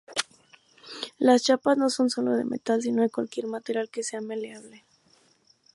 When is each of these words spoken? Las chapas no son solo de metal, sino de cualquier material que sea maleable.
Las 1.19 1.43
chapas 1.43 1.77
no 1.77 1.91
son 1.91 2.09
solo 2.09 2.31
de 2.35 2.43
metal, 2.43 2.81
sino 2.81 3.03
de 3.03 3.11
cualquier 3.11 3.45
material 3.45 3.87
que 3.91 4.01
sea 4.01 4.19
maleable. 4.19 4.83